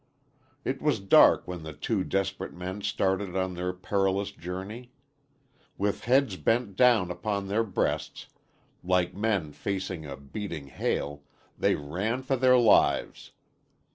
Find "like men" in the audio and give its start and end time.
8.83-9.51